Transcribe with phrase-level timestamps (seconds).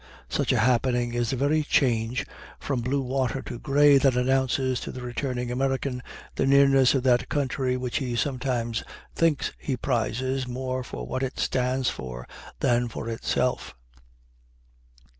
[0.29, 2.25] Such a happening is the very change
[2.59, 6.01] from blue water to gray that announces to the returning American
[6.37, 8.83] the nearness of that country which he sometimes
[9.13, 12.27] thinks he prizes more for what it stands for
[12.61, 13.75] than for itself.